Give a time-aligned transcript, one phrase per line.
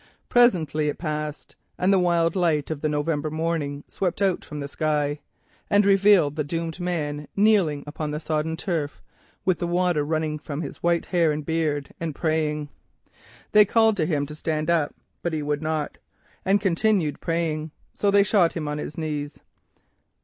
[0.29, 5.19] Presently it passed, the wild light of the November morning swept out from the sky,
[5.69, 8.99] and revealed the doomed man kneeling in prayer upon the sodden turf,
[9.45, 11.93] the water running from his white hair and beard.
[13.51, 15.99] "They called to him to stand up, but he would not,
[16.43, 17.69] and continued praying.
[17.93, 19.39] So they shot him on his knees."